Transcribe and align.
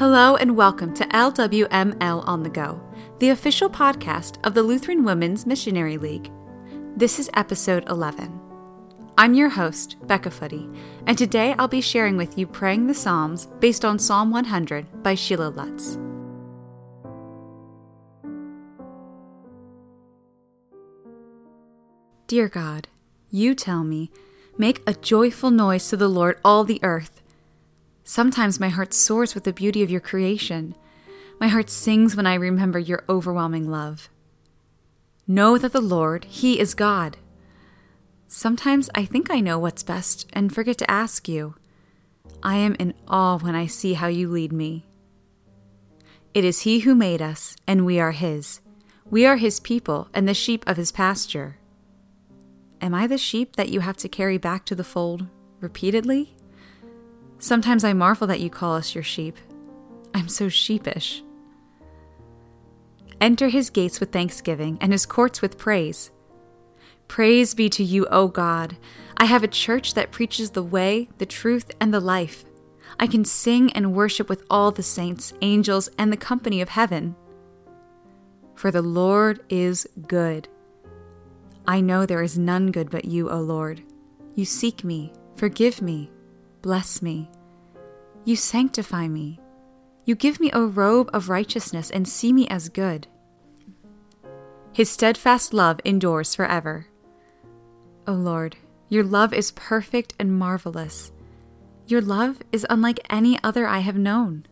Hello 0.00 0.34
and 0.36 0.56
welcome 0.56 0.94
to 0.94 1.04
LWML 1.08 2.26
on 2.26 2.42
the 2.42 2.48
Go, 2.48 2.80
the 3.18 3.28
official 3.28 3.68
podcast 3.68 4.38
of 4.46 4.54
the 4.54 4.62
Lutheran 4.62 5.04
Women's 5.04 5.44
Missionary 5.44 5.98
League. 5.98 6.32
This 6.96 7.18
is 7.18 7.28
episode 7.34 7.86
11. 7.90 8.40
I'm 9.18 9.34
your 9.34 9.50
host, 9.50 9.98
Becca 10.06 10.30
Footy, 10.30 10.66
and 11.06 11.18
today 11.18 11.54
I'll 11.58 11.68
be 11.68 11.82
sharing 11.82 12.16
with 12.16 12.38
you 12.38 12.46
Praying 12.46 12.86
the 12.86 12.94
Psalms 12.94 13.48
based 13.58 13.84
on 13.84 13.98
Psalm 13.98 14.30
100 14.30 15.02
by 15.02 15.14
Sheila 15.14 15.50
Lutz. 15.50 15.98
Dear 22.26 22.48
God, 22.48 22.88
you 23.28 23.54
tell 23.54 23.84
me, 23.84 24.10
make 24.56 24.80
a 24.86 24.94
joyful 24.94 25.50
noise 25.50 25.90
to 25.90 25.98
the 25.98 26.08
Lord, 26.08 26.40
all 26.42 26.64
the 26.64 26.80
earth. 26.82 27.20
Sometimes 28.10 28.58
my 28.58 28.70
heart 28.70 28.92
soars 28.92 29.36
with 29.36 29.44
the 29.44 29.52
beauty 29.52 29.84
of 29.84 29.90
your 29.90 30.00
creation. 30.00 30.74
My 31.38 31.46
heart 31.46 31.70
sings 31.70 32.16
when 32.16 32.26
I 32.26 32.34
remember 32.34 32.80
your 32.80 33.04
overwhelming 33.08 33.70
love. 33.70 34.08
Know 35.28 35.56
that 35.56 35.72
the 35.72 35.80
Lord, 35.80 36.24
He 36.24 36.58
is 36.58 36.74
God. 36.74 37.18
Sometimes 38.26 38.90
I 38.96 39.04
think 39.04 39.30
I 39.30 39.38
know 39.38 39.60
what's 39.60 39.84
best 39.84 40.26
and 40.32 40.52
forget 40.52 40.76
to 40.78 40.90
ask 40.90 41.28
you. 41.28 41.54
I 42.42 42.56
am 42.56 42.74
in 42.80 42.94
awe 43.06 43.38
when 43.38 43.54
I 43.54 43.66
see 43.66 43.94
how 43.94 44.08
you 44.08 44.28
lead 44.28 44.52
me. 44.52 44.86
It 46.34 46.44
is 46.44 46.62
He 46.62 46.80
who 46.80 46.96
made 46.96 47.22
us, 47.22 47.54
and 47.64 47.86
we 47.86 48.00
are 48.00 48.10
His. 48.10 48.60
We 49.08 49.24
are 49.24 49.36
His 49.36 49.60
people 49.60 50.08
and 50.12 50.26
the 50.26 50.34
sheep 50.34 50.64
of 50.66 50.76
His 50.76 50.90
pasture. 50.90 51.58
Am 52.80 52.92
I 52.92 53.06
the 53.06 53.18
sheep 53.18 53.54
that 53.54 53.68
you 53.68 53.78
have 53.78 53.98
to 53.98 54.08
carry 54.08 54.36
back 54.36 54.64
to 54.64 54.74
the 54.74 54.82
fold 54.82 55.28
repeatedly? 55.60 56.34
Sometimes 57.40 57.84
I 57.84 57.94
marvel 57.94 58.26
that 58.26 58.40
you 58.40 58.50
call 58.50 58.76
us 58.76 58.94
your 58.94 59.02
sheep. 59.02 59.38
I'm 60.14 60.28
so 60.28 60.50
sheepish. 60.50 61.22
Enter 63.18 63.48
his 63.48 63.70
gates 63.70 63.98
with 63.98 64.12
thanksgiving 64.12 64.76
and 64.80 64.92
his 64.92 65.06
courts 65.06 65.40
with 65.40 65.56
praise. 65.56 66.10
Praise 67.08 67.54
be 67.54 67.70
to 67.70 67.82
you, 67.82 68.06
O 68.10 68.28
God. 68.28 68.76
I 69.16 69.24
have 69.24 69.42
a 69.42 69.48
church 69.48 69.94
that 69.94 70.12
preaches 70.12 70.50
the 70.50 70.62
way, 70.62 71.08
the 71.16 71.26
truth, 71.26 71.70
and 71.80 71.94
the 71.94 72.00
life. 72.00 72.44
I 72.98 73.06
can 73.06 73.24
sing 73.24 73.72
and 73.72 73.94
worship 73.94 74.28
with 74.28 74.44
all 74.50 74.70
the 74.70 74.82
saints, 74.82 75.32
angels, 75.40 75.88
and 75.98 76.12
the 76.12 76.18
company 76.18 76.60
of 76.60 76.68
heaven. 76.68 77.16
For 78.54 78.70
the 78.70 78.82
Lord 78.82 79.42
is 79.48 79.88
good. 80.06 80.46
I 81.66 81.80
know 81.80 82.04
there 82.04 82.22
is 82.22 82.38
none 82.38 82.70
good 82.70 82.90
but 82.90 83.06
you, 83.06 83.30
O 83.30 83.40
Lord. 83.40 83.82
You 84.34 84.44
seek 84.44 84.84
me, 84.84 85.14
forgive 85.36 85.80
me, 85.80 86.10
Bless 86.62 87.00
me. 87.00 87.30
You 88.24 88.36
sanctify 88.36 89.08
me. 89.08 89.40
You 90.04 90.14
give 90.14 90.40
me 90.40 90.50
a 90.52 90.62
robe 90.62 91.08
of 91.12 91.28
righteousness 91.28 91.90
and 91.90 92.06
see 92.06 92.32
me 92.32 92.46
as 92.48 92.68
good. 92.68 93.06
His 94.72 94.90
steadfast 94.90 95.52
love 95.52 95.80
endures 95.84 96.34
forever. 96.34 96.86
O 98.06 98.12
Lord, 98.12 98.56
your 98.88 99.04
love 99.04 99.32
is 99.32 99.52
perfect 99.52 100.14
and 100.18 100.36
marvelous. 100.38 101.12
Your 101.86 102.00
love 102.00 102.40
is 102.52 102.66
unlike 102.68 103.00
any 103.08 103.38
other 103.42 103.66
I 103.66 103.78
have 103.78 103.96
known. 103.96 104.46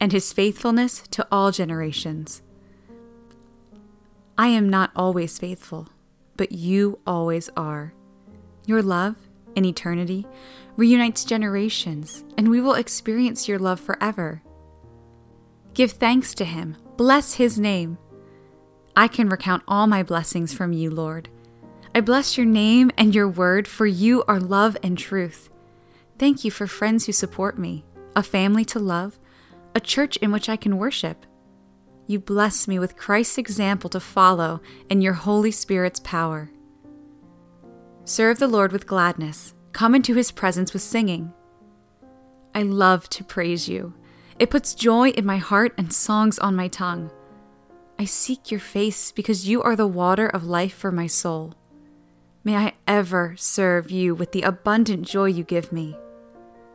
And 0.00 0.12
his 0.12 0.32
faithfulness 0.32 1.02
to 1.10 1.26
all 1.30 1.52
generations. 1.52 2.42
I 4.36 4.48
am 4.48 4.68
not 4.68 4.90
always 4.94 5.38
faithful, 5.38 5.88
but 6.36 6.52
you 6.52 6.98
always 7.06 7.48
are. 7.56 7.94
Your 8.66 8.82
love 8.82 9.16
in 9.56 9.64
eternity, 9.64 10.26
reunites 10.76 11.24
generations, 11.24 12.22
and 12.38 12.48
we 12.48 12.60
will 12.60 12.74
experience 12.74 13.48
your 13.48 13.58
love 13.58 13.80
forever. 13.80 14.42
Give 15.74 15.90
thanks 15.90 16.34
to 16.34 16.44
him, 16.44 16.76
bless 16.96 17.34
his 17.34 17.58
name. 17.58 17.98
I 18.94 19.08
can 19.08 19.28
recount 19.28 19.62
all 19.66 19.86
my 19.86 20.02
blessings 20.02 20.54
from 20.54 20.72
you, 20.72 20.90
Lord. 20.90 21.28
I 21.94 22.00
bless 22.00 22.36
your 22.36 22.46
name 22.46 22.90
and 22.96 23.14
your 23.14 23.28
word, 23.28 23.66
for 23.66 23.86
you 23.86 24.22
are 24.28 24.38
love 24.38 24.76
and 24.82 24.96
truth. 24.96 25.50
Thank 26.18 26.44
you 26.44 26.50
for 26.50 26.66
friends 26.66 27.06
who 27.06 27.12
support 27.12 27.58
me, 27.58 27.84
a 28.14 28.22
family 28.22 28.64
to 28.66 28.78
love, 28.78 29.18
a 29.74 29.80
church 29.80 30.16
in 30.18 30.32
which 30.32 30.48
I 30.48 30.56
can 30.56 30.78
worship. 30.78 31.26
You 32.06 32.20
bless 32.20 32.68
me 32.68 32.78
with 32.78 32.96
Christ's 32.96 33.36
example 33.36 33.90
to 33.90 34.00
follow 34.00 34.60
and 34.88 35.02
your 35.02 35.14
Holy 35.14 35.50
Spirit's 35.50 36.00
power. 36.00 36.50
Serve 38.08 38.38
the 38.38 38.46
Lord 38.46 38.70
with 38.70 38.86
gladness. 38.86 39.52
Come 39.72 39.92
into 39.92 40.14
his 40.14 40.30
presence 40.30 40.72
with 40.72 40.80
singing. 40.80 41.32
I 42.54 42.62
love 42.62 43.08
to 43.10 43.24
praise 43.24 43.68
you. 43.68 43.94
It 44.38 44.48
puts 44.48 44.76
joy 44.76 45.08
in 45.08 45.26
my 45.26 45.38
heart 45.38 45.74
and 45.76 45.92
songs 45.92 46.38
on 46.38 46.54
my 46.54 46.68
tongue. 46.68 47.10
I 47.98 48.04
seek 48.04 48.48
your 48.48 48.60
face 48.60 49.10
because 49.10 49.48
you 49.48 49.60
are 49.60 49.74
the 49.74 49.88
water 49.88 50.28
of 50.28 50.44
life 50.44 50.72
for 50.72 50.92
my 50.92 51.08
soul. 51.08 51.54
May 52.44 52.54
I 52.54 52.74
ever 52.86 53.34
serve 53.36 53.90
you 53.90 54.14
with 54.14 54.30
the 54.30 54.42
abundant 54.42 55.04
joy 55.04 55.24
you 55.24 55.42
give 55.42 55.72
me. 55.72 55.96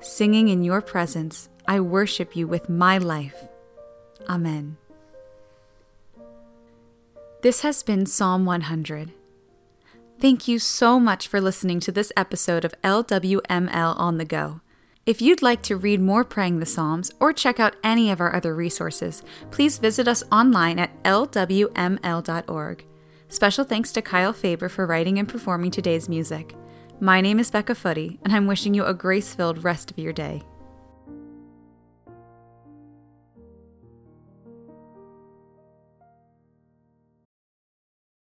Singing 0.00 0.48
in 0.48 0.64
your 0.64 0.80
presence, 0.80 1.50
I 1.66 1.80
worship 1.80 2.36
you 2.36 2.48
with 2.48 2.70
my 2.70 2.96
life. 2.96 3.36
Amen. 4.30 4.78
This 7.42 7.60
has 7.60 7.82
been 7.82 8.06
Psalm 8.06 8.46
100. 8.46 9.12
Thank 10.20 10.48
you 10.48 10.58
so 10.58 10.98
much 10.98 11.28
for 11.28 11.40
listening 11.40 11.78
to 11.78 11.92
this 11.92 12.10
episode 12.16 12.64
of 12.64 12.74
LWML 12.82 13.96
on 14.00 14.18
the 14.18 14.24
Go. 14.24 14.60
If 15.06 15.22
you'd 15.22 15.42
like 15.42 15.62
to 15.62 15.76
read 15.76 16.00
more 16.00 16.24
Praying 16.24 16.58
the 16.58 16.66
Psalms 16.66 17.12
or 17.20 17.32
check 17.32 17.60
out 17.60 17.76
any 17.84 18.10
of 18.10 18.20
our 18.20 18.34
other 18.34 18.52
resources, 18.52 19.22
please 19.52 19.78
visit 19.78 20.08
us 20.08 20.24
online 20.32 20.80
at 20.80 21.00
lwml.org. 21.04 22.84
Special 23.28 23.64
thanks 23.64 23.92
to 23.92 24.02
Kyle 24.02 24.32
Faber 24.32 24.68
for 24.68 24.86
writing 24.86 25.20
and 25.20 25.28
performing 25.28 25.70
today's 25.70 26.08
music. 26.08 26.56
My 26.98 27.20
name 27.20 27.38
is 27.38 27.52
Becca 27.52 27.76
Footy, 27.76 28.18
and 28.24 28.34
I'm 28.34 28.48
wishing 28.48 28.74
you 28.74 28.84
a 28.84 28.94
grace 28.94 29.32
filled 29.32 29.62
rest 29.62 29.92
of 29.92 30.00
your 30.00 30.12
day. 30.12 30.42